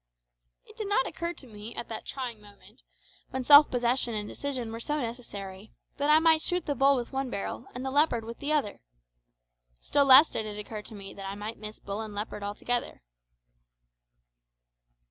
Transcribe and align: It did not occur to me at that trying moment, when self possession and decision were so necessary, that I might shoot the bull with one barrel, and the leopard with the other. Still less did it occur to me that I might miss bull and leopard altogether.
It 0.65 0.75
did 0.77 0.87
not 0.89 1.05
occur 1.05 1.31
to 1.33 1.45
me 1.45 1.75
at 1.75 1.87
that 1.89 2.07
trying 2.07 2.41
moment, 2.41 2.81
when 3.29 3.43
self 3.43 3.69
possession 3.69 4.15
and 4.15 4.27
decision 4.27 4.71
were 4.71 4.79
so 4.79 4.99
necessary, 4.99 5.73
that 5.97 6.09
I 6.09 6.17
might 6.17 6.41
shoot 6.41 6.65
the 6.65 6.73
bull 6.73 6.95
with 6.95 7.13
one 7.13 7.29
barrel, 7.29 7.67
and 7.75 7.85
the 7.85 7.91
leopard 7.91 8.25
with 8.25 8.39
the 8.39 8.51
other. 8.51 8.79
Still 9.79 10.05
less 10.05 10.27
did 10.27 10.47
it 10.47 10.57
occur 10.57 10.81
to 10.81 10.95
me 10.95 11.13
that 11.13 11.29
I 11.29 11.35
might 11.35 11.59
miss 11.59 11.77
bull 11.77 12.01
and 12.01 12.15
leopard 12.15 12.41
altogether. 12.41 13.03